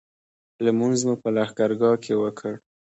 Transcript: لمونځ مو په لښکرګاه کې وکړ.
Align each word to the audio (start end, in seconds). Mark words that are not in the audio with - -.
لمونځ 0.65 0.99
مو 1.07 1.15
په 1.21 1.29
لښکرګاه 1.35 1.97
کې 2.03 2.13
وکړ. 2.23 2.53